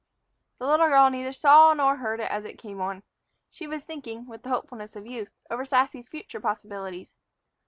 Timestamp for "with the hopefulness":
4.25-4.95